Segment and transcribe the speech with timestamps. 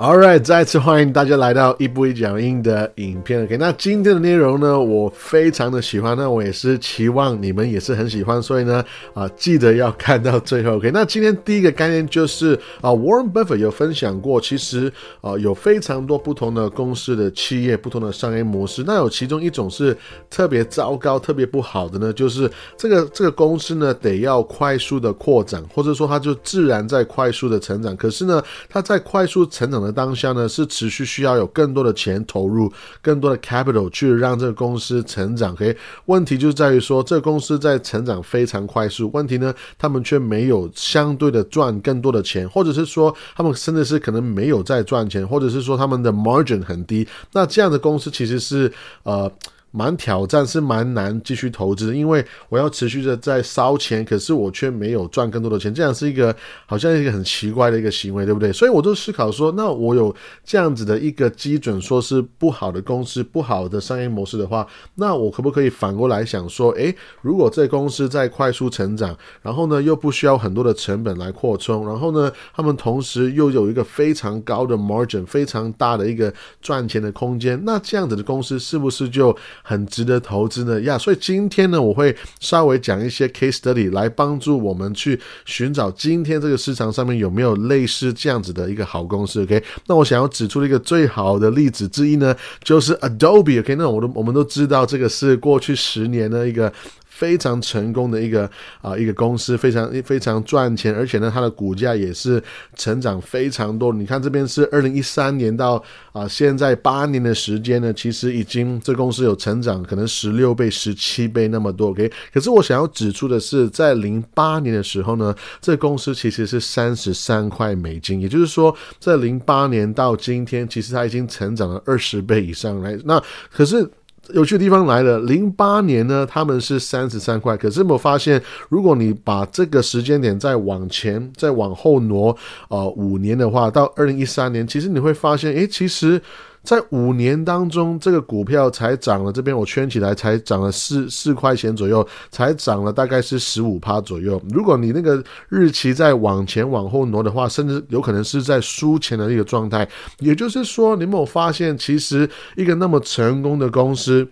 [0.00, 3.44] All right，再次欢迎大家来到一步一脚印的影片。
[3.44, 8.82] OK，那今天的内容呢，我非常的喜欢，那我也是期望你们也是很喜欢，所以呢，
[9.12, 10.76] 啊，记得要看到最后。
[10.76, 14.90] OK，那今天第一个概念就是啊，Warren Buffett 有分享过，其实
[15.20, 18.82] 啊，有非常多不同的公司的企业，不同的商业模式。
[18.86, 19.94] 那有其中一种是
[20.30, 27.94] 特别糟糕、特别不好的呢，就是这个这个公司呢，得要快速的扩展，或者说它就自然在快速的成长。
[27.98, 35.52] 可是呢，它在快速成长的当下呢，是持续需要有更多的钱投入，更多的 capital 去让这个公司成长。
[35.52, 47.06] OK，问题就在于说，这个公司在成长非常快速，问题呢，他们却没有相对的赚更多的钱，或者是说，他们甚至是可能没有在赚钱，或者是说他们的 margin 很低。
[47.32, 49.30] 那这样的公司其实是呃。
[49.72, 56.34] 蛮挑战，是蛮难继续投资，因为我要持续的在烧钱，可是我却没有赚更多的钱，这样是一个
[56.66, 58.52] 好像一个很奇怪的一个行为，对不对？
[58.52, 79.36] 所以我就思考说，那我有这样子的一个基准，说是不好的公司、不好的商业模式的话，那我可不可以反过来想说，诶，如果这公司在快速成长，然后呢又不需要很多的成本来扩充，然后呢他们同时又有一个非常高的 margin，非常大的一个赚钱的空间，那这样子的公司是不是就？
[79.62, 89.42] 很值得投资的呀，所以今天呢，我会稍微讲一些 case study 来帮助我们去寻找今天这个市场上面有没有类似这样子的一个好公司。
[89.42, 93.60] OK，那我想要指出的一个最好的例子之一呢，就是 Adobe。
[93.60, 96.72] OK，那我都我们都知道这个是过去十年的一个。
[97.20, 102.42] 非常成功的一个啊一个公司，非常非常赚钱，而且呢，它的股价也是
[102.74, 103.92] 成长非常多。
[103.92, 105.82] 你看这边是二零一三年到
[106.12, 111.90] 啊现在八年的时间呢，其实已经这公司有成长，可能十六倍、十七倍那么多。
[111.90, 122.98] OK，可是我想要指出的是，在零八年的时候呢，这公司其实是三十三块美金，也就是说，在零八年到今天，其实它已经成长了二十倍以上来。
[123.04, 123.86] 那可是。
[124.28, 127.56] 有趣的地方来了，零八年呢，他们是三十三块。
[127.56, 132.36] 可是有没有发现，如果你把这个时间点再往前、再往后挪，
[132.68, 136.20] 呃，五年的话，到二零一三年，其实你会发现，诶，其实。
[136.62, 144.40] 在五年当中，这个股票才涨了，这边我圈起来才涨了四四块钱左右，才涨了大概是十五趴左右。
[144.50, 149.88] 如果你那个日期再往前往后挪的话，甚至有可能是在输钱的一个状态。
[150.18, 154.28] 也就是说，你有没有发现，其实一个那么成功的公司？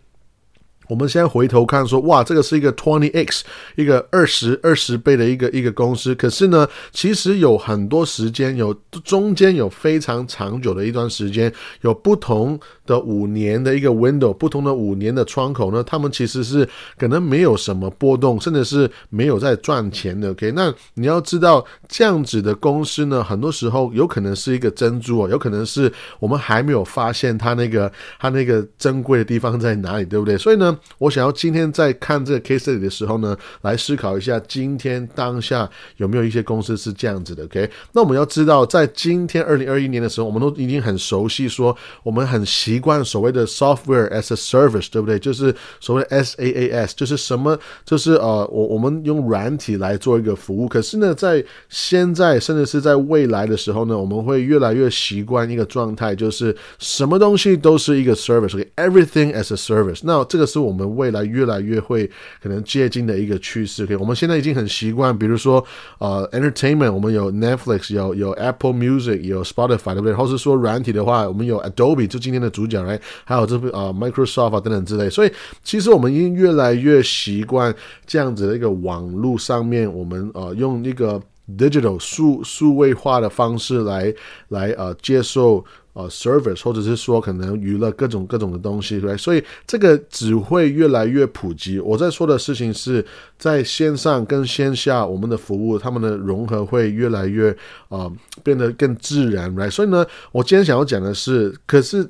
[0.89, 3.45] 我们先回头看，说哇，这个是一个 twenty x，
[3.77, 6.15] 一个二十二十倍的一个一个公司。
[6.15, 20.31] 可是呢，其实有很多时间，有中间有非常长久的一段时间，有不同的五年的一个 window，不同的五年的窗口呢，他们其实是可能没有什么波动，甚至是没有在赚钱的。
[20.31, 30.37] OK，那你要知道，这样子的公司呢，很多时候有可能是一个珍珠哦，有可能是我们还没有发现它那个它那个珍贵的地方在哪里，对不对？
[30.39, 30.77] 所以呢。
[30.99, 37.45] 我想要今天在看这个 case study 的时候呢，来思考一下今天当下有没有一些公司是这样子的。
[37.45, 45.19] OK，那我们要知道，在今天二零二一年的时候，我们都已经很熟悉，说我们很习惯所谓的 software as a service，对不对？
[45.19, 47.59] 就是所谓 SaaS，就是什么？
[47.85, 50.69] 就是呃，我我们用软体来做一个服务。
[50.69, 60.01] 可是呢，在现在甚至是在未来的时候呢，我们会越来越习惯一个状态，就是什么东西都是一个 service，everything as a service。
[60.05, 60.59] 那这个是。
[60.69, 62.05] 我们未来越来越会
[62.43, 63.85] 可能接近的一个趋势。
[63.85, 65.65] OK，我们现在已经很习惯，比如说
[65.99, 70.13] 呃，entertainment，我们有 Netflix，有有 Apple Music，有 Spotify，对不对？
[70.13, 75.09] 或是说软体的话，我们有 Adobe，就今天的主角来，还有这部啊 Microsoft 啊等等之类。
[75.09, 75.33] 所以
[75.65, 77.75] 其实我们已经越来越习惯
[78.07, 81.21] 这样子的一个网络上面，我们呃用一个
[81.57, 84.15] digital 数数位化的方式来
[84.49, 85.65] 来呃接受。
[85.95, 91.81] 呃，service 或者是说可能娱乐各种各种的东西，对，所以这个只会越来越普及。
[91.81, 93.05] 我在说的事情是
[93.37, 97.51] 在线上跟线下，我们的服务他们的融合会越来越
[97.89, 98.09] 啊
[98.45, 99.69] 变得更自然，来。
[99.69, 102.09] 所以呢，我今天想要讲的是，可是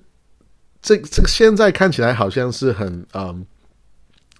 [0.80, 3.46] 这这个现在看起来好像是很嗯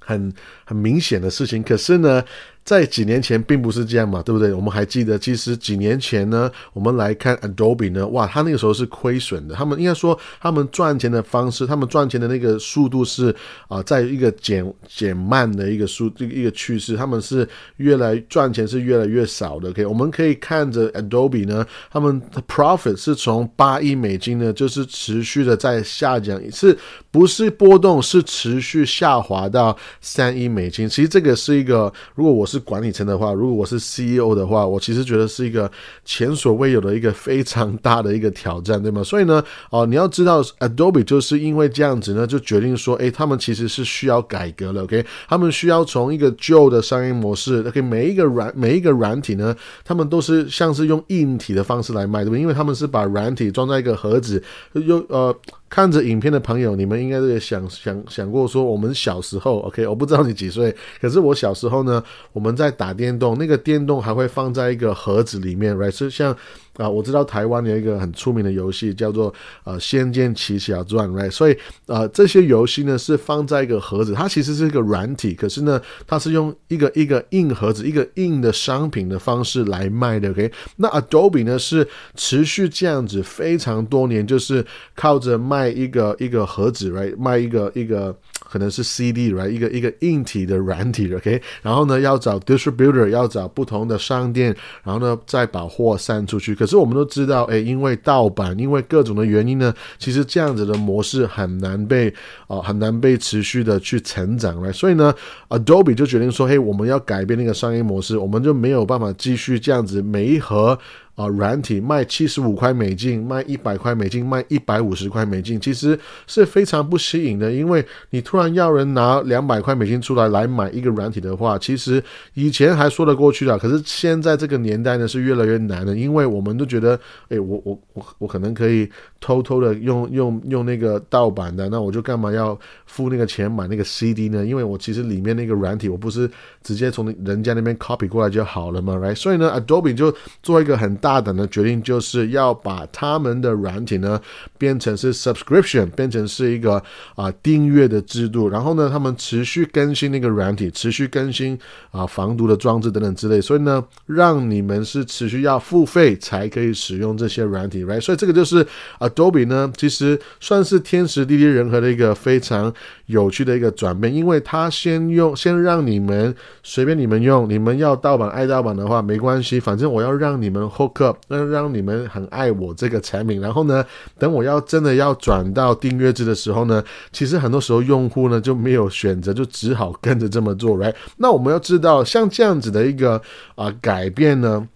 [0.01, 0.33] 很
[0.65, 2.25] 很明显的事情，可是呢。
[2.69, 4.53] 在几年前并不是这样嘛，对不对？
[4.53, 9.55] 我们还记得，其实几年前呢，我们来看 Adobe 呢，哇，他那个时候是亏损的。
[9.55, 13.35] 他们应该说，他们赚钱的方式，他们赚钱的那个速度是
[13.69, 16.95] 啊，在一个减减慢的一个速一个一个趋势。
[16.95, 17.49] 他们是
[17.79, 19.71] 越来赚钱是越来越少的。
[19.71, 26.77] OK，我们可以看着 Adobe 呢，他们的 profit 是从八亿美金呢，就是持续的在下降，是
[27.11, 28.03] 不是波动？
[28.03, 30.87] 是持续下滑到三亿美金。
[30.87, 35.71] 其实这个是一个，如果我是管理层的话，如果我是 CEO 的话，我其实觉得是一个
[36.05, 39.03] 前所未有的一个非常大的一个挑战，对吗？
[39.03, 45.05] 所以呢，哦，你要知道，Adobe 就是因为这样子呢，就决定说，诶，他们其实是需要改革了，OK？
[45.29, 47.81] 他们需要从一个旧的商业模式，OK？
[47.81, 49.55] 每一个软每一个软体呢，
[49.85, 52.37] 他们都是像是用硬体的方式来卖，对不？
[52.37, 55.35] 因为他们是把软体装在一个盒子，又呃。
[55.71, 62.03] 看着影片的朋友，你们应该也想想想过说，我们小时候，OK，我不知道你几岁，可是我小时候呢，
[62.33, 65.91] 我们们在打电动，那个电动还会放在一个盒子里面，right？
[65.91, 66.37] 是像。
[66.79, 69.35] 啊，我知道台湾有一个很出名的游戏叫做
[69.65, 71.29] 呃《仙剑奇侠传》，right？
[71.29, 80.53] 所以呃这些游戏呢是放在一个盒子，它其实是一个软体，可是呢它是用一个一个硬盒子、一个硬的商品的方式来卖的，OK？
[80.77, 81.85] 那 Adobe 呢是
[82.15, 84.65] 持续这样子非常多年，就是
[84.95, 87.17] 靠着卖一个一个盒子，right？
[87.19, 88.17] 卖一个一个。
[88.51, 96.55] 可能是 CD，right，一个一个硬体的软体，OK，然后呢，要找 distributor，要找不同的商店，然后呢，再把货散出去。
[96.55, 102.13] 可是我们都知道，哎，因为盗版，因为各种的原因呢，其实这样子的模式很难被
[102.47, 104.73] 啊，很难被持续的去成长，right？
[104.73, 105.15] 所以呢
[105.49, 110.79] ，Adobe 就决定说，嘿，我们要改变那个商业模式，我们就没有办法继续这样子每一盒。
[111.19, 115.99] 啊，软体卖七十五块美金，卖一百块美金，卖一百五十块美金，其实
[116.29, 117.51] 是非常不吸引的。
[117.51, 122.01] 因为你突然要人拿两百块美金出来来买一个软体的话，其实
[122.35, 125.97] 以前还说得过去的，可是现在这个年代呢是越来越难了。
[125.97, 126.97] 因为我们都觉得，
[127.31, 128.89] 哎，我我我我可能可以
[129.21, 132.57] 偷偷的用用用那个盗版的，那我就干嘛要
[132.87, 134.47] 付那个钱买那个 CD 呢？
[134.47, 136.31] 因为我其实里面那个软体我不是
[136.63, 139.17] 直接从人家那边 copy 过来就好了嘛，right？
[139.17, 140.15] 所以呢，Adobe 就
[140.45, 141.08] 做一个很大。
[141.09, 144.21] 大胆的决定就是要把他们的软体呢
[144.59, 146.83] 变成是 subscription，变成是一个
[147.15, 148.47] 啊订阅的制度。
[148.51, 151.59] 然后呢，他们持续更新那个软体，持续更新
[151.93, 153.41] 啊防毒的装置等等之类。
[153.41, 158.03] 所以呢，让你们是持续要付费才可以使用这些软体，right？
[158.03, 158.67] 所以这个就是
[158.99, 162.71] Adobe 呢，其实算是天时地利人和的一个非常
[163.09, 173.85] 有趣的一个转变，因为他先用，先让你们随便你们用，你们要盗版爱盗版的话没关系，反正我要让你们 hook up，那让你们很爱我这个产品，然后呢，
[174.19, 180.95] 等我要真的要转到订阅制的时候呢，其实很多时候用户呢就没有选择，就只好跟着这么做，right？
[181.17, 183.21] 那我们要知道，像这样子的一个
[183.55, 184.69] 啊改变呢。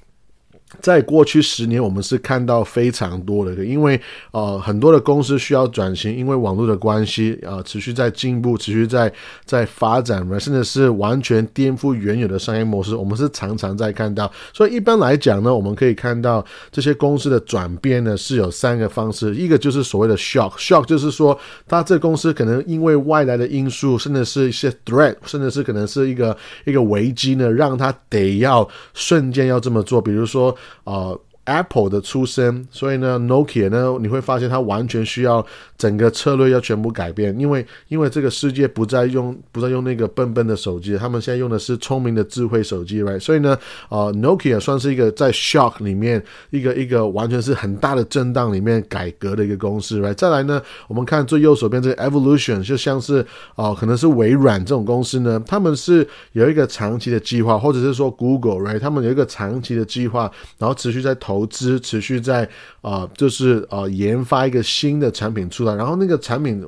[0.81, 9.13] 在过去十年，我们是看到非常多的，因为呃很多的公司需要转型，因为网络的关系啊，持续在进步，持续在
[9.45, 12.97] 在发展，甚至是完全颠覆原有的商业模式。
[12.97, 21.39] 我们是常常在看到，所以一般来讲呢，我们可以看到这些公司的转变呢是有三个方式，一个就是所谓的 shock，shock 就是说，
[21.69, 30.57] 它这公司可能因为外来的因素，甚至是一些 threat，甚至是可能是一个一个危机呢，让它得要瞬间要这么做，比如说。
[30.85, 31.21] 呃。
[31.45, 35.45] Apple 的出身，所以呢，Nokia 呢，你会发现它完全需要
[35.77, 43.19] 整个策略要全部改变，因为因为这个世界不再用不再用那个笨笨的手机，他们现在用的是聪明的智慧手机，right？
[43.19, 43.59] 所以呢，
[43.89, 50.15] 呃，Nokia 算是一个在 shock 里面一个一个完全是很大的震荡里面改革的一个公司，right？
[50.15, 58.79] 再来呢，我们看最右手边这个 Evolution，就像是哦，可能是微软这种公司呢，他们是有一个长期的计划，或者是说 Google，right？
[58.79, 61.32] 他们有一个长期的计划，然后持续在投。
[61.33, 62.49] 投资持续在
[62.83, 66.63] 啊，就是啊，研发一个新的产品出来，然后那个产品。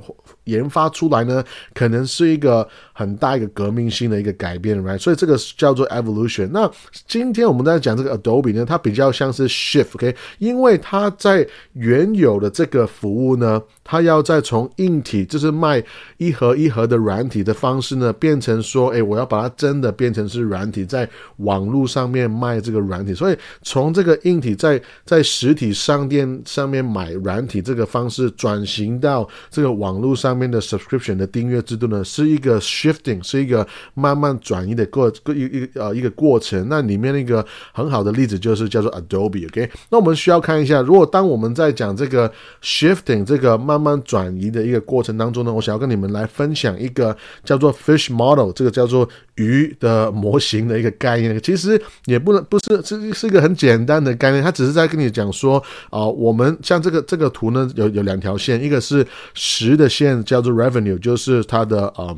[0.44, 4.98] 研发出来呢，可能是一个很大一个革命性的一个改变，right？
[4.98, 6.48] 所以这个叫做 evolution。
[6.52, 6.70] 那
[7.08, 10.14] 今天我们在讲这个 Adobe 呢，它比较像是 shift，OK？
[10.38, 15.82] 因为它在原有的这个服务呢，它要再从硬体，就是卖
[16.18, 21.08] 一盒一盒的软体的方式呢，变成说，哎，我要把它真的变成是软体，在
[21.38, 23.14] 网络上面卖这个软体。
[23.14, 30.34] 所以从这个硬体在在实体商店上面买软体这个方式，转型到这个网络上。
[30.34, 32.60] 面的 subscription 的订阅制度呢，是一个
[32.92, 36.66] shifting，是一个慢慢转移的过一一呃一个过程。
[36.68, 39.70] 那里面那个很好的例子就是叫做 Adobe，OK？
[39.90, 42.30] 那我们需要看一下，如果当我们在讲这个
[42.62, 51.40] shifting 这个慢慢转移的一个过程当中呢，我想要跟你们来分享一个叫做 fish model，这个叫做鱼的模型的一个概念。
[51.40, 60.04] 其实也不能不是是是一个很简单的概念，它只是在跟你讲说啊，我们像这个这个图呢，有有两条线，一个是十的线。
[60.24, 62.16] 叫做 revenue，就是它的呃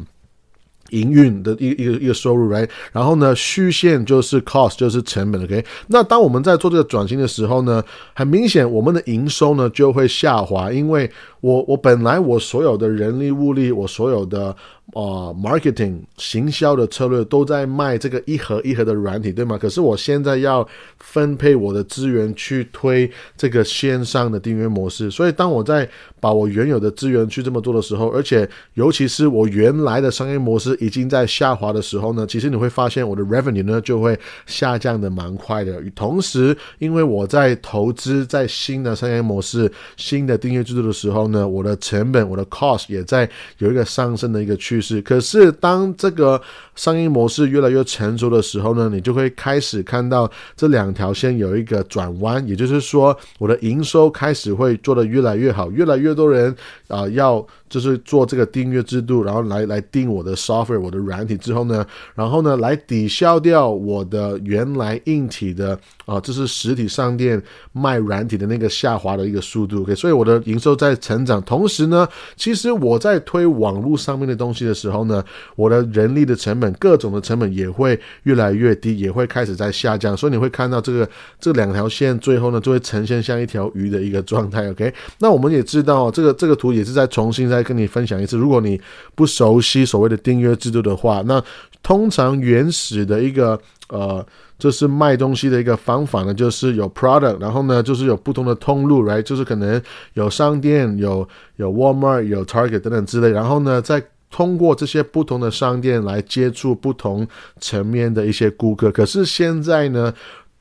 [0.90, 2.68] 营运的一一个一个收入，right？
[2.92, 5.64] 然后呢，虚线就是 cost，就是成本，OK？
[5.88, 7.82] 那当我们在做这个转型的时候呢，
[8.14, 14.54] 很明显我们的营收呢就会下滑，因为我我本来我所有的人力物力，我所有的
[14.94, 19.58] 呃 marketing 行销的策略都在卖这个一盒一盒的软体，对吗？
[19.58, 20.66] 可是我现在要
[20.98, 25.88] 分配我的资源去推这个线上的订阅模式，所以当我在
[26.20, 35.82] 把我原有的资源去这么做的时候，而且尤其是我原来的商业模式已经在下滑的时候呢，其实你会发现我的 revenue 呢就会下降的蛮快的。
[35.94, 43.28] 同时，因为我在投资在新的商业模式、新的订阅制度的时候呢，我的成本、我的 cost 也在
[43.58, 45.00] 有一个上升的一个趋势。
[45.02, 46.40] 可是，当这个
[46.74, 56.54] 商业模式越来越成熟的时候呢，你就会开始看到这两条线有一个转弯，也就是说，我的营收开始会做得越来越好，越来越多人
[56.88, 57.46] 啊要。
[57.68, 67.40] 就是做这个订阅制度，然后来来订我的 software，我的软体之后呢，然后呢来抵消掉我的原来硬体的啊，这是实体商店
[67.72, 69.82] 卖软体的那个下滑的一个速度。
[69.82, 75.24] OK，所以我的营收在成长，同时呢，其实我在推网络上面的东西的时候呢，
[75.56, 80.16] 我的人力的成本、各种的成本也会越来越低，也会开始在下降。
[80.16, 81.08] 所以你会看到这个
[81.40, 84.70] 这两条线最后呢，就会呈现像一条鱼的一个状态。
[84.70, 87.46] OK，那我们也知道这个这个图也是在重新。
[87.46, 88.80] 再跟你分享一次，如果你
[89.14, 91.40] 不熟悉所谓的订阅制度的话，那
[91.80, 93.56] 通常原始的一个
[93.88, 94.24] 呃，
[94.58, 99.80] 就是卖东西的一个方法呢，就是有 product，然后呢，就是有不同的通路，right，就是可能
[100.14, 107.26] 有商店，有有 Walmart，有 Target 等等之类，然后呢，再通过这些不同的商店来接触不同
[107.60, 108.90] 层面的一些顾客。
[108.90, 110.12] 可是现在呢？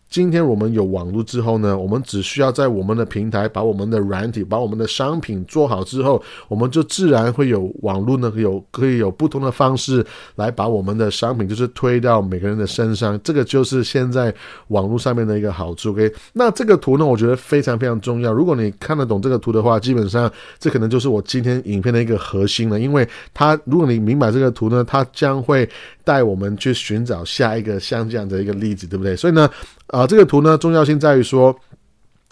[0.09, 13.19] 今天我们有网络之后呢，我们只需要在我们的平台把我们的软体、把我们的商品做好之后，我们就自然会有网络呢，有可以有不同的方式来把我们的商品就是推到每个人的身上。
[13.23, 14.33] 这个就是现在
[14.69, 15.89] 网络上面的一个好处。
[15.91, 18.31] OK，那这个图呢，我觉得非常非常重要。
[18.31, 22.79] 如果你看得懂这个图的话，基本上这可能就是我今天影片的一个核心了。
[22.79, 25.67] 因为它，如果你明白这个图呢，它将会
[26.05, 29.13] 带我们去寻找下一个像这样的一个例子，对不对？
[29.15, 29.49] 所以呢。
[29.95, 31.55] 啊，这个图呢，重要性在于说，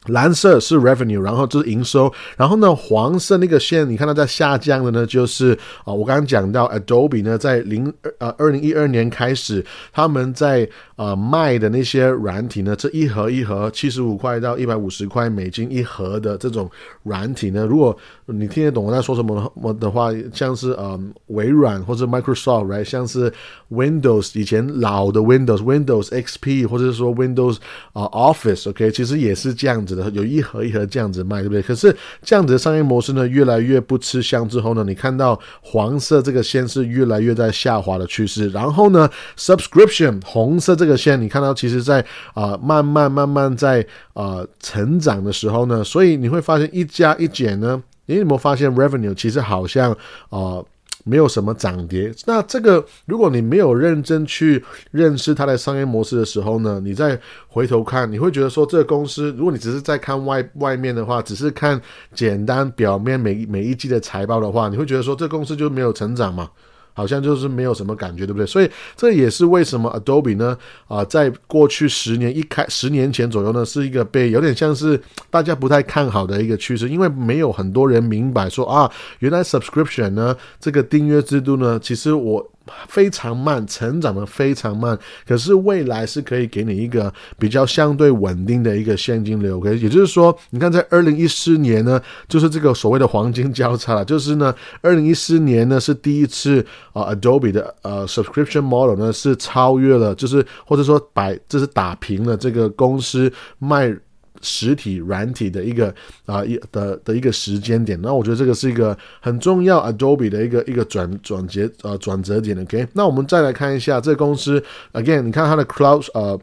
[0.07, 10.69] 蓝色是 revenue，然后就是营收，然后呢，黄色那个线，你看到在下降的呢，就是啊，我刚刚讲到 Adobe 呢，在零呃二零一二年开始，他们在。
[10.95, 12.75] 呃，卖的那些软体呢？
[12.75, 16.69] 这一盒一盒七十五块到一百五十块美金一盒的这种
[17.01, 17.65] 软体呢？
[17.65, 17.97] 如果
[18.27, 22.83] 你听得懂我在说什么么的话，像是呃微软或者 Microsoft，right？
[22.83, 23.33] 像是
[23.71, 27.57] Windows 以前老的 Windows，Windows XP 或者是说 Windows
[27.93, 31.63] 啊 Office，OK，其实也是这样子的，有一盒一盒这样子卖，对不对？
[31.63, 40.77] 可是这样子的商业模式呢，越来越不吃香之后呢，你看到黄色这个线是越来越在下滑的趋势，然后呢，Subscription 红色。
[40.82, 49.95] 这这个线你看到，其实在啊慢慢慢慢在啊成长的时候呢，所以你会发现一加一减呢，你有没有发现 revenue 其实好像
[50.27, 50.61] 啊
[51.05, 52.13] 没有什么涨跌？
[52.25, 54.61] 那这个如果你没有认真去
[54.91, 61.81] 认识它的商业模式的时候呢，你再回头看，你会觉得说这个公司，如果你只是在看外外面的话，只是看
[62.13, 66.49] 简单表面每每一季的财报的话，你会觉得说这公司就没有成长嘛？
[66.93, 68.45] 好像就是没有什么感觉，对不对？
[68.45, 70.57] 所以这也是为什么 Adobe 呢？
[70.87, 82.49] 啊，在过去十年一开十年前左右呢，是一个被有点像是大家不太看好的一个趋势，因为没有很多人明白说啊，原来 subscription 呢，这个订阅制度呢，其实我。
[82.87, 89.57] 非常慢，成长的非常慢，可是未来是可以给你一个比较相对稳定的一个现金流。
[89.57, 103.95] OK，也就是说，你看在二零一四年呢，就是这个所谓的黄金交叉了，就是呢，二零一四年呢是第一次啊，Adobe 的呃 subscription model 呢是超越了，就是或者说摆这是打平了这个公司卖。
[104.43, 105.93] 实体软体的一个
[106.25, 116.39] 啊一的的一个时间点，那我觉得这个是一个很重要 Adobe 的一个一个转转折呃转折点 OK，那我们再来看一下这个公司 Again，你看它的 Cloud 呃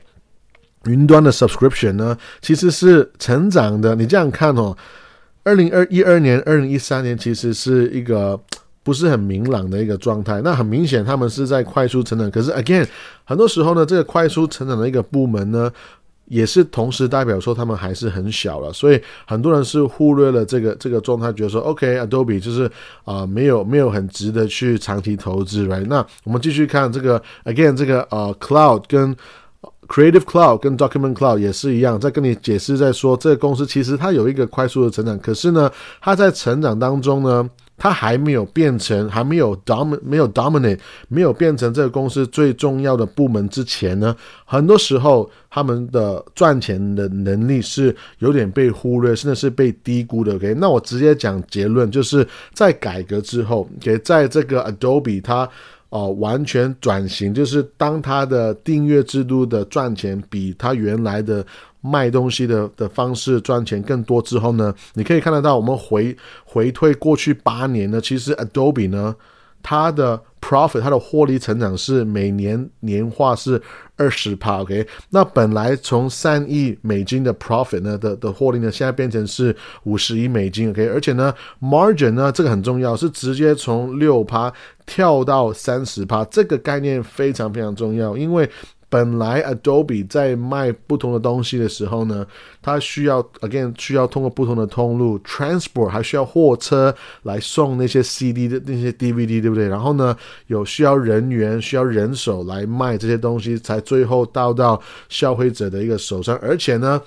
[0.86, 3.94] 云端的 Subscription 呢，其实是成长的。
[3.94, 4.74] 你这样看哦，
[5.44, 8.40] 二零二一二年、二零一三年其实是一个
[8.82, 10.40] 不是很明朗的一个状态。
[10.42, 12.30] 那很明显，他们是在快速成长。
[12.30, 12.86] 可是 Again，
[13.24, 15.70] 很多时候呢，这个快速成长的一个部门呢。
[16.30, 22.70] 也是同时代表说他们还是很小了，所以很多人是忽略了这个这个状态，觉得说 OK，Adobe 就是
[23.04, 25.84] 啊没有没有很值得去长期投资，right？
[25.86, 29.16] 那我们继续看这个 again 这个呃 Cloud 跟
[29.88, 35.68] Creative Cloud 跟 Document Cloud 也是一样，在跟你解释在说这个公司其实它有一个快速的成长，可是呢
[36.00, 37.50] 它在成长当中呢。
[37.80, 50.34] 它还没有变成，还没有 dom 没有 dominate，没有变成这个公司最重要的部门之前呢，很多时候他们的赚钱的能力是有点被忽略，甚至是被低估的。
[50.34, 55.48] OK，那我直接讲结论，就是在改革之后，OK，在这个 Adobe 它
[55.90, 61.44] 哦完全转型，就是当他的订阅制度的赚钱比他原来的。
[61.82, 69.16] 卖东西的的方式赚钱更多之后呢，你可以看得到，我们回回退过去八年呢，其实 Adobe 呢，
[69.62, 73.60] 它的 profit 它的获利成长是每年年化是
[73.96, 79.54] 二十帕，OK，那本来从三亿美金的 profit 呢的的获利呢，现在变成是
[79.84, 84.52] 五十亿美金，OK，而且呢 margin 呢这个很重要，是直接从六趴
[84.86, 88.48] 跳到三十趴，这个概念非常非常重要，因为。
[88.90, 92.26] 本来 Adobe 在卖不同的东西的时候呢，
[92.60, 99.66] 它需要 again 需要通过不同的通路 transport，还需要货车来送那些 CD 的那些 DVD，对不对？
[99.68, 100.14] 然后呢，
[100.48, 104.78] 有需要人员需要人手来卖这些东西，才最后到到
[105.08, 107.00] 消费者的一个手上，而且呢。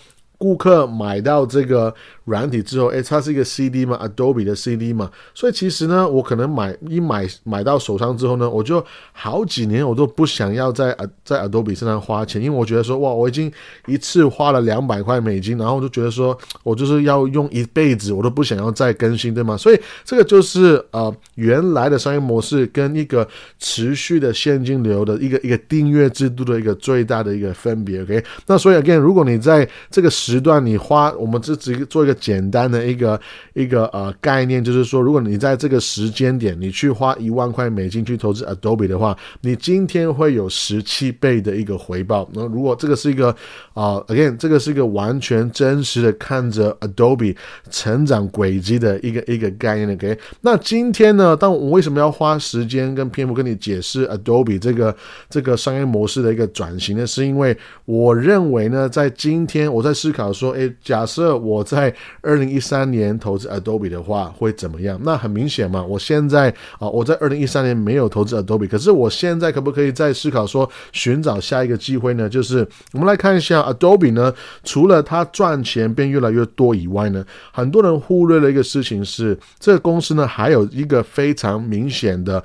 [0.44, 1.96] 顾客买到这个
[2.26, 13.50] 软体之后，诶，它是一个 CD 嘛，Adobe 的 CD 嘛，所以其实呢，我可能买一买买到手上之后呢，我就好几年我都不想要在在 Adobe 身上花钱，因为我觉得说，哇，我已经
[13.88, 19.56] 一次花了两百块美金，然后我就觉得说我就是要用一辈子，我都不想要再更新，对吗？
[19.56, 23.26] 所以这个就是呃原来的商业模式跟一个
[23.60, 28.02] 持续的现金流的一个一个订阅制度的一个最大的一个分别。
[28.02, 33.20] OK，那所以 again，如果你在这个时时段你花，我们这只做一个简单的一个
[33.54, 42.28] 一个呃概念，就是说，如果你在这个时间点你去花一万块美金去投资 Adobe 的话，你今天会有十七倍的一个回报。
[42.34, 43.30] 那如果这个是一个
[43.76, 47.36] 啊，again，这个是一个完全真实的看着 Adobe
[47.70, 49.94] 成长轨迹的一个一个概念。
[49.94, 54.96] OK，那今天呢，当我为什么要花时间跟篇幅跟你解释 Adobe 这个
[55.30, 57.06] 这个商业模式的一个转型呢？
[57.06, 60.23] 是因为我认为呢，在今天我在思考。
[60.32, 65.00] 说，诶，假设我在二零一三年投资 Adobe 的话，会怎么样？
[65.04, 66.50] 那很明显嘛，我现在
[66.80, 72.30] 啊，我在二零一三年没有投资 Adobe，可是我现在可不可以再思考说，寻找下一个机会呢？
[72.30, 82.44] 就是我们来看一下 Adobe 呢，除了它赚钱变越来越多以外呢，很多人忽略了一个事情是，这个公司呢，还有一个非常明显的。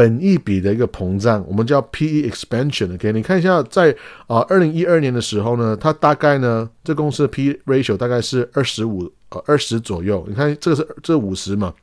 [0.00, 2.94] 本一笔的一个膨胀，我们叫 P/E expansion。
[2.94, 3.94] OK，你看一下，在
[4.26, 10.24] 啊二零一二年的时候呢，它大概呢，这公司的 P ratio 大概是二十五呃二十左右。
[10.26, 11.74] 你看这个是这五十嘛，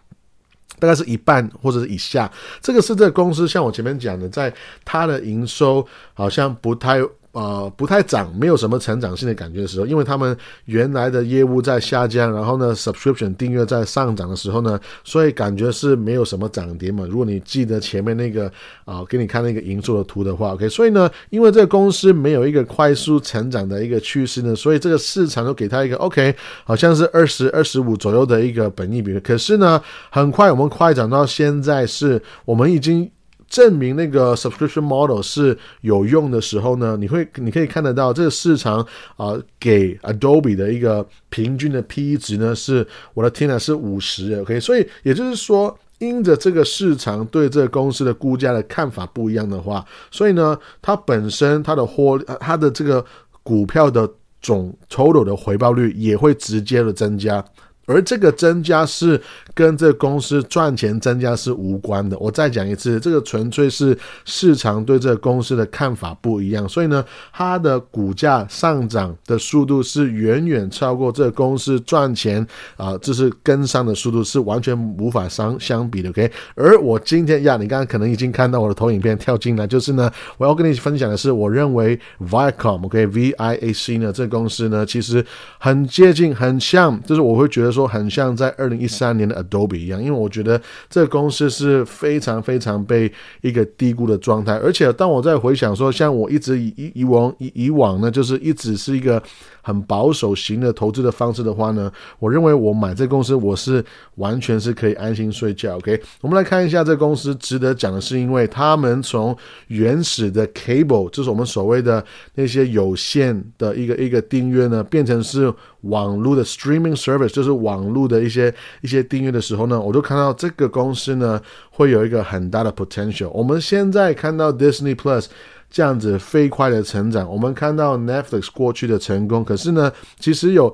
[0.79, 2.31] 大概是一半或者是以下。
[2.59, 4.51] 这个是这个公司像我前面讲的，在
[4.83, 6.99] 它的营收好像不太。
[7.37, 17.05] 呃，不太涨，没有什么成长性的感觉的时候，因为他们原来的业务在下降，然后呢，subscription 订阅在上涨的时候呢，所以感觉是没有什么涨跌嘛。
[17.07, 18.51] 如果你记得前面那个
[18.85, 29.19] 啊，给你看那个营收的图的话，OK，所以呢，因为这个公司没有一个快速成长的一个趋势呢，所以这个市场就给他一个 OK，好像是二十二十五左右的一个本益比。
[29.19, 33.07] 可是呢，很快我们快涨到现在，是我们已经。
[33.49, 53.03] 证明那个 subscription model 是有用的时候呢，你会你可以看得到这个市场啊，给 Adobe 的一个平均的 P/E 值呢，是我的天呐，是五十，OK，所以也就是说，因着这个市场对这个公司的估价的看法不一样的话，所以呢，它本身它的获它的这个
[53.43, 54.09] 股票的
[54.41, 57.43] 总 total 的回报率也会直接的增加。
[57.87, 59.19] 而这个增加是
[59.53, 62.17] 跟这个公司赚钱增加是无关的。
[62.19, 72.45] 我再讲一次，这个纯粹是市场对这个公司的看法不一样，所以呢，它的股价上涨的速度是远远超过这个公司赚钱
[72.75, 76.09] 啊，这是跟上的速度是完全无法相相比的。
[76.09, 85.25] OK，而我今天呀，你刚刚可能已经看到我的投影片跳进来，就是呢，我要跟你分享的是，我认为 Viacom，OK，V I A C 呢，这公司呢，其实
[85.57, 87.76] 很接近，很像，就是我会觉得。
[87.77, 93.11] 说很像在二零一三年的 Adobe 一样，因为我觉得这个公司是非常非常被
[93.41, 99.21] 一个低估的状态，而且当我在回想说，像我一直以以以往以以往呢，就是一直是一个。
[99.67, 103.83] 很保守型的投资的方式的话呢，我认为我买这公司我是
[104.15, 105.75] 完全是可以安心睡觉。
[105.75, 109.35] OK，我们来看一下这公司值得讲的是，因为他们从
[109.67, 112.01] 原始的 cable，就是我们所谓的
[112.35, 123.27] 那些有线的一个一个订阅呢，变成是网络的 streaming service，就是网络的一些一些订阅的时候呢，我就看到这个公司呢会有一个很大的 potential。
[123.31, 125.25] 我们现在看到 Disney Plus。
[125.69, 130.73] 这样子飞快的成长，我们看到 Netflix 过去的成功，可是呢，其实有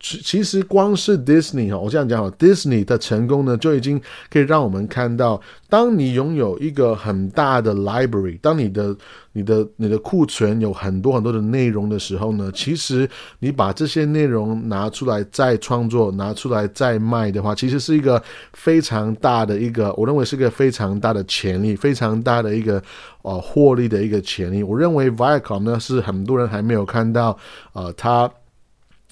[0.00, 8.96] 其其实光是 Disney 哈，我这样讲哈，Disney 的成功呢，就已经可以让我们看到，当你拥有一个很大的 library，当你的、
[9.32, 13.08] 你的、你的库存有很多很多的内容的时候呢，其实
[13.40, 22.82] 你把这些内容拿出来再创作，拿出来再卖的话，其实是一个非常大的一个，我认为是个非常大的潜力，非常大的一个
[23.22, 24.62] 呃获利的一个潜力。
[24.62, 27.36] 我认为 Viacom 呢是很多人还没有看到，
[27.72, 28.30] 呃，它。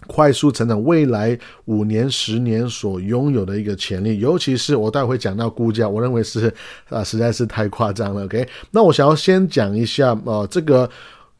[0.06, 6.52] 快速成长，未来五年、十年所拥有的一个潜力，尤其是我待会讲到估价，我认为是
[6.88, 8.24] 啊，实在是太夸张了。
[8.24, 10.88] OK，那我想要先讲一下，呃，这个。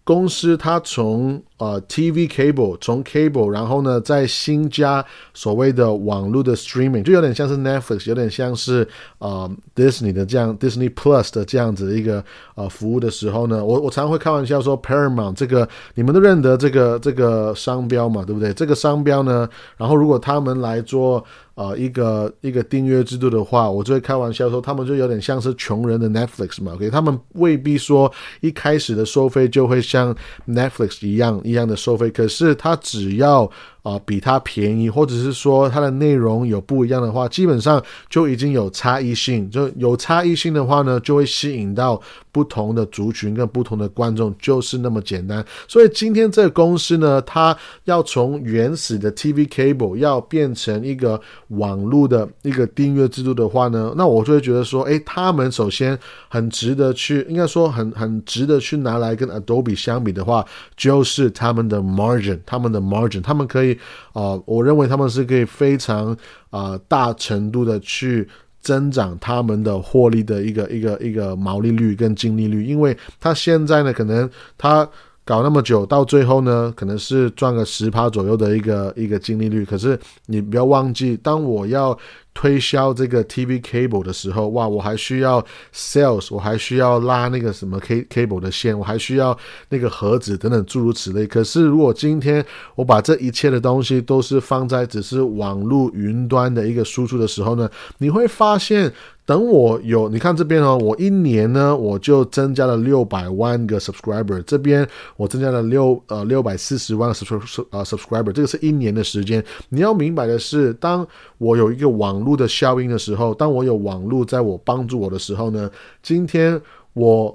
[0.07, 8.87] 公司它从呃 TV cable 从 cable，然后呢在新加所谓的网络的 streaming，就有点像是 Netflix，有点像是
[9.19, 18.53] 呃 Disney 的这样 Disney Plus 的这样子一个呃服务的时候呢，我我常常会开玩笑说 Paramount 这个你们都认得这个这个商标嘛，对不对？
[18.53, 21.25] 这个商标呢，然后如果他们来做。
[21.57, 30.15] 呃，一个一个订阅制度的话，我就会开玩笑说，他们就有点像是穷人的 Netflix 嘛，OK，他们未必说一开始的收费就会像
[30.47, 33.49] Netflix 一样一样的收费，可是它只要。
[33.87, 37.81] 啊，比它便宜，或者是说它的内容有不一样的话，基本上
[38.11, 39.49] 就已经有差异性。
[39.49, 42.03] 就有差异性的话呢，就会吸引到
[42.37, 45.43] 不同的族群跟不同的观众，就是那么简单。
[45.67, 51.19] 所以今天这个公司呢，它要从原始的 TV cable 要变成一个
[51.49, 60.45] 网络的一个订阅制度的话呢，那我就会觉得说，诶，他们首先很值得去，应该说很很值得去拿来跟 Adobe 相比的话，
[60.77, 63.79] 就是他们的 margin，他们的 margin，他们可以。
[64.13, 66.17] 啊，我认为他们是可以非常
[66.49, 68.27] 啊大程度的去
[68.67, 74.89] 增长他们的获利的一个一个一个毛利率跟净利率，因为他现在呢，可能他
[75.25, 81.97] 搞那么久，到最后呢，可能是赚个十趴左右的一个一个净利率，可是你不要忘记，当我要。
[82.37, 85.43] 推销这个 TV cable 的时候，哇，我还需要
[85.75, 89.37] sales，我还需要拉那个什么 K cable 的线，我还需要
[89.71, 91.27] 那个盒子等等诸如此类。
[91.27, 92.45] 可是如果今天
[92.75, 98.93] 我把这一切的东西都是放在只是网络云端的一个输出的时候呢，你会发现。
[99.27, 109.45] 等我有，你看这边哦，我一年呢，我就增加了六百万个 subscriber，这边我增加了六呃六百四十万 subscriber 呃 subscriber，这个是一年的时间。
[109.69, 111.05] 你要明白的是，当
[111.39, 115.71] 我有一个网络的效应的时候，当我有网络在我帮助我的时候呢，
[116.03, 116.61] 今天
[116.93, 117.35] 我。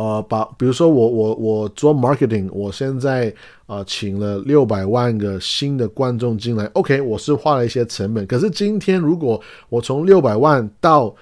[0.00, 3.34] 呃，把比如说我我我做 marketing，我现在
[3.66, 8.24] 啊请了六百万个新的观众进来，OK，我是花了一些成本。
[8.24, 11.12] 可是今天如果我从六百万到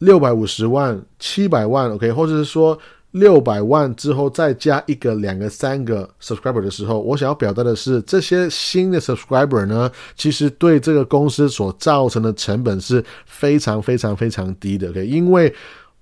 [0.00, 2.78] 六百五十万、七百万，OK，或者是说
[3.18, 15.52] 六百万之后再加一个、两个、三个 subscriber 的时候，我想要表达的是，这些新的 subscriber 呢，其实对这个公司所造成的成本是非常非常非常低的，OK，因为。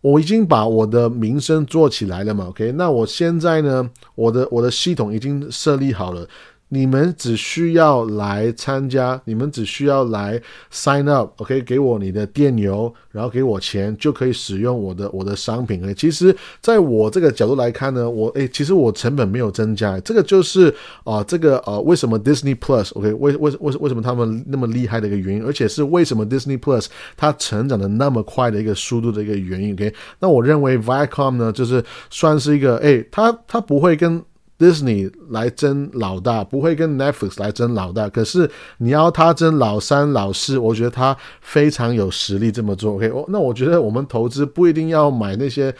[0.04, 2.72] 我已经把我的名声做起来了嘛，OK？
[2.72, 6.28] 那我现在呢，我的我的系统已经设立好了。
[6.68, 10.40] 你们只需要来参加，你们只需要来
[10.72, 15.84] sign up，OK，给我你的电邮，然后给我钱，就可以使用我的我的商品。
[15.84, 20.74] 诶，其实在我这个角度来看呢，我诶，其实我成本没有增加，这个就是
[21.04, 29.74] 啊，这个呃，为什么 Disney Plus，OK，为为为为什么他们那么厉害的一个原因，而且是为什么 Disney Plus 它成长的那么快的一个速度的一个原因。
[29.74, 34.20] OK，那我认为 Viacom 呢，就是算是一个诶，它它不会跟。
[34.58, 38.08] Disney 来争老大，不会跟 Netflix 来争老大。
[38.08, 42.94] 可是你要他争老三、老四，我觉得他非常有实力这么做。
[42.94, 45.74] OK，那我觉得我们投资不一定要买那些。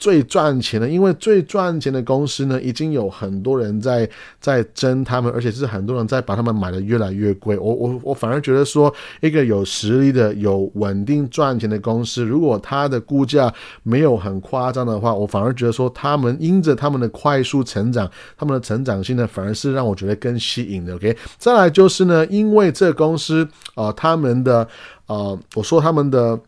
[0.00, 4.08] 最赚钱的，因为最赚钱的公司呢，已经有很多人在
[4.40, 7.58] 在争他们，而且是很多人在把他们买的越来越贵。
[7.58, 20.94] 我我我反而觉得说，一个有实力的、有稳定赚钱的公司，如果它的估价没有很夸张的话，我反而觉得说，他们因着他们的快速成长，他们的成长性呢，反而是让我觉得更吸引的。
[20.94, 24.66] OK，再来就是呢，因为这公司啊，他们的
[25.06, 26.40] 呃，我说他们的。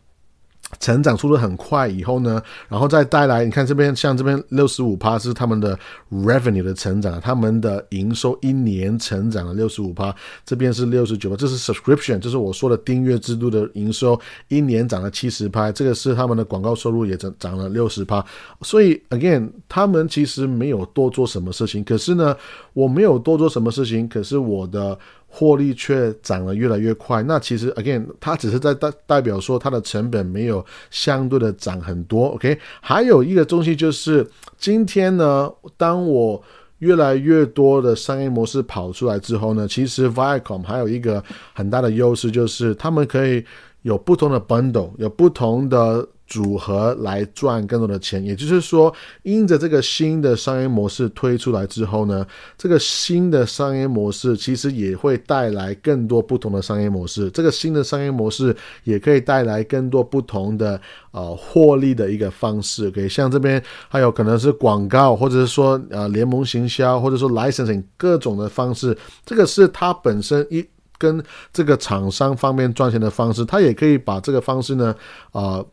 [0.79, 5.77] 成长速度很快，以后呢，然后再带来，你看这边像这边六十五趴是他们的
[6.11, 10.13] revenue 的成长，他们的营收一年成长了六十五趴，
[10.45, 18.23] 这边是六十九趴，这是 subscription，就是我说的订阅制度的营收一年涨了七十趴，这个是他们的广告收入也涨涨了六十趴，
[18.61, 22.35] 所以 again，他们其实没有多做什么事情，可是呢，
[22.73, 24.97] 我没有多做什么事情，可是我的。
[25.35, 32.27] 获利却涨得越来越快，那其实 again，它只是在代代表说它的成本没有相对的涨很多。
[32.27, 34.23] OK，还有一个东西就是
[34.59, 36.39] 今天呢，当我
[36.77, 43.43] 越来越多的商业模式跑出来之后呢，其实 Viacom 还有一个很大的优势，就是他们可以
[43.83, 46.05] 有不同的 bundle，有不同的。
[46.25, 48.91] 组合来赚更多的钱，也就是说，
[49.21, 52.25] 因着这个新的商业模式推出来之后呢，
[52.57, 57.29] 这个新的商业模式其实也会带来更多不同的商业模式。
[57.31, 60.79] 这个新的商业模式也可以带来更多不同的
[61.11, 62.89] 呃获利的一个方式。
[62.89, 68.97] 可以像这边还有可能是广告，或者是说呃联盟行销，或者说 licensing 各种的方式。
[69.23, 70.65] 这个是它本身一
[71.03, 74.95] 跟这个厂商方面赚钱的方式，他也可以把这个方式呢
[75.31, 75.63] 啊。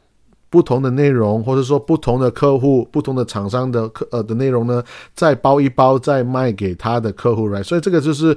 [0.51, 4.83] 不同的内容，或者说不同的客户、不同的厂商的客呃的内容呢，
[5.15, 8.37] 再包一包，再卖给他的客户来，所以这个就是。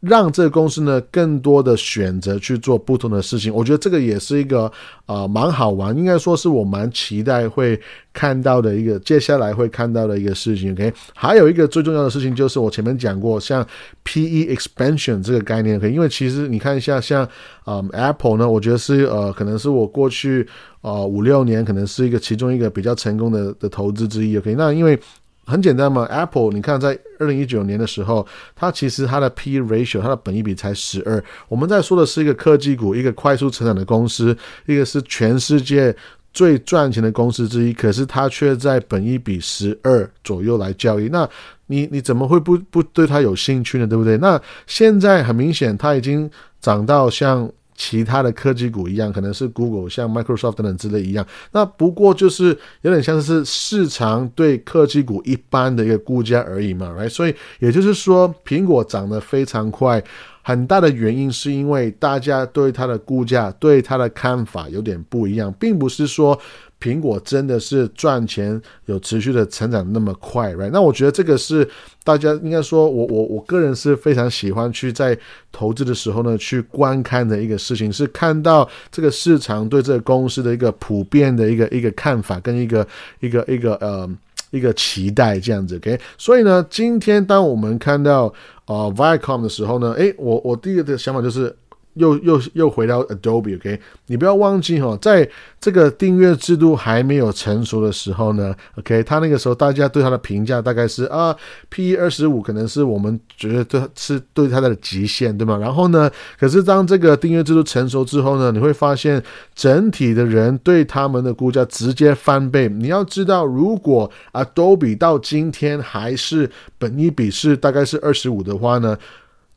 [0.00, 4.68] 让这个公司呢更多的选择去做不同的事情，我觉得这个也是一个
[5.04, 7.80] 啊蛮好玩，应该说是我蛮期待会
[8.12, 10.72] 看到的一个接下来会看到的一个事情。
[10.72, 13.64] OK，还有一个最重要的事情就是我前面讲过，像
[14.02, 17.22] PE expansion 这个概念，OK，因为其实你看一下像
[17.62, 20.48] 啊 Apple 呢，我觉得是呃可能是我过去
[20.86, 24.38] 啊五六年可能是一个其中一个比较成功的的投资之一。
[24.38, 24.96] OK，那因为
[25.44, 31.20] 很简单嘛，Apple，你看在二零一九年的时候，它其实它的 P ratio，它的本益比才十二。
[31.48, 35.92] 我们在说的是一个科技股，一个快速成长的公司，一个是全世界
[36.32, 41.08] 最赚钱的公司之一，可是它却在本益比十二左右来交易。
[41.08, 41.28] 那
[41.66, 43.88] 你你怎么会不不对它有兴趣呢？
[43.88, 44.16] 对不对？
[44.18, 47.50] 那现在很明显，它已经涨到像。
[47.76, 51.26] 其他的科技股一样，可能是 Google、像 Microsoft 等等之类一样。
[51.52, 57.08] 那不过就是有点像是市场对科技股一般的一个估价而已嘛，right？
[57.08, 60.02] 所以也就是说，苹果涨得非常快，
[60.46, 66.38] 很大的原因是因为大家对它的估价、对它的看法有点不一样，并不是说。
[66.78, 70.68] 苹果真的是赚钱有持续的成长那么快，right？
[70.70, 71.66] 那我觉得这个是
[72.04, 75.18] 大家应该说，我我我个人是非常喜欢去在
[75.50, 82.86] 投资的时候呢去观看的一个事情，是看到这个市场对这个公司的一个普遍的一个一个看法跟一个
[83.20, 84.06] 一个一个呃
[84.50, 85.98] 一个期待这样子，OK？
[86.16, 88.32] 所以呢，今天当我们看到
[88.66, 91.54] 呃 Viacom 的时候呢，诶，我我第一个的想法就是。
[91.96, 95.28] 又又又回到 Adobe，OK，你不要忘记哈，在
[95.60, 101.34] 这个订阅制度还没有成熟的时候呢，OK，他那个时候大家对他的评价大概是啊
[101.68, 105.56] ，P 二十五可能是我们觉得对是对他的极限，对吗？
[105.56, 109.22] 然后呢，可是当这个订阅制度成熟之后呢，你会发现
[109.54, 112.68] 整体的人对他们的估价直接翻倍。
[112.68, 118.98] 你要知道，如果 Adobe 到今天还是本一比是大概是二十五的话呢，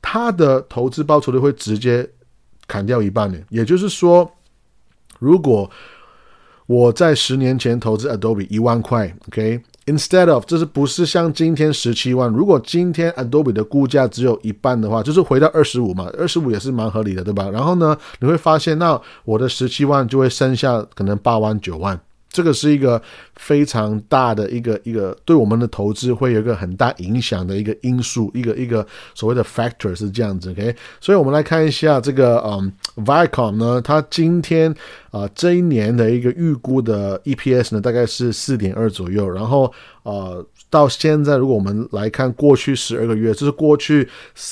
[0.01, 2.09] 它的投资报酬率会直接。
[2.69, 4.31] 砍掉一半呢，也就是说，
[5.17, 5.69] 如果
[6.67, 12.29] 我在十年前投资 Adobe 一万块，OK，instead of 这是不是像今天十七万？
[12.29, 17.49] 如果今天 Adobe 的估价只有一半的话，就是回到二十五嘛，二十五也是蛮合理的，对吧？
[17.49, 21.99] 然后呢，你会发现，那我的十七万就会剩下可能八万九万。
[22.31, 23.01] 这个是一个
[23.39, 30.75] 非常大的一个一个对我们的投资会有一个很大影响的一个因素，一个一个所谓的 factor 是这样子，OK？
[30.99, 34.75] 所以我们来看一下这个嗯，Viacom 呢，它今天
[35.09, 39.73] 啊这一年的一个预估的 EPS 呢，大概是四点二左右，然后
[40.03, 40.45] 呃。
[40.71, 44.07] 到现在，如果我们来看过去十二个月，就是过去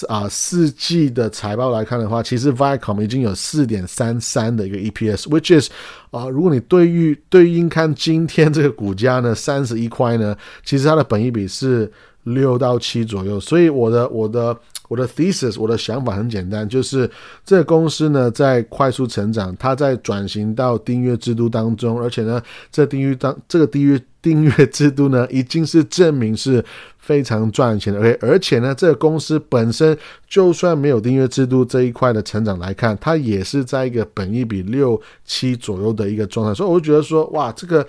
[0.08, 5.70] 啊四季的财报来看的话，其实 Viacom 已经有四点三三的一个 EPS，which is
[6.10, 11.92] 啊，如果你对于对应看今天这个股价呢，三十一块呢，其实它的本益比是
[12.24, 14.56] 六到七左右，所以我的我的。
[14.90, 17.12] 我的 thesis，我的想法很简单，就是
[17.44, 26.64] 这个公司呢在快速成长，它在转型到订阅制度当中，而且呢，这订阅当这个订阅订阅制度呢，已经是证明是
[27.00, 28.00] 非常赚钱的。
[28.00, 37.86] OK，而且呢，这个公司本身就算没有订阅制度这一块的成长来看，它也是在一个本益比六七左右的一个状态，所以我就觉得说，哇，这个。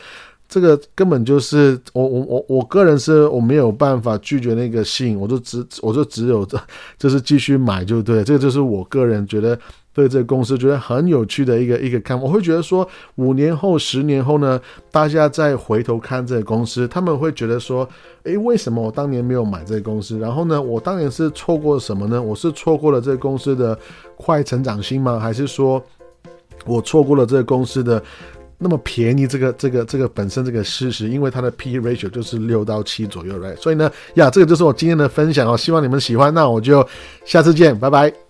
[0.48, 6.58] 这个根本就是我我我我个人是我没有办法拒绝那个信，我就只我就只有这
[6.98, 9.58] 就是继续买就对，这个就是我个人觉得
[9.92, 14.58] 对这个公司觉得很有趣的一个一个看法，我会觉得说五年后十年后呢，
[14.90, 17.86] 大家再回头看这个公司，他们会觉得说，
[18.22, 20.18] 诶，为什么我当年没有买这个公司？
[20.18, 22.22] 然后呢，我当年是错过了什么呢？
[22.22, 23.78] 我是错过了这个公司的
[24.16, 25.18] 快成长性吗？
[25.20, 25.82] 还是说
[26.64, 28.02] 我错过了这个公司的？
[28.58, 33.56] 那么便宜，这个这个这个本身这个事实，因为它的 P ratio 就是六到七左右，right？
[33.56, 36.86] 所以呢，呀，这个就是我今天的分享哦，希望你们喜欢，那我就
[37.24, 38.27] 下次见，拜拜。